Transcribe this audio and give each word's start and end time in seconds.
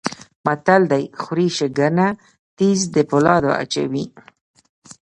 متل 0.45 0.81
دی: 0.91 1.03
خوري 1.21 1.47
شکنه 1.57 2.07
تیز 2.57 2.79
د 2.93 2.95
پولاو 3.09 3.49
اچوي. 3.61 4.05